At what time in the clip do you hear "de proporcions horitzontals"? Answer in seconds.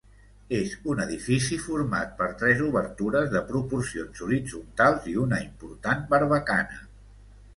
3.35-5.05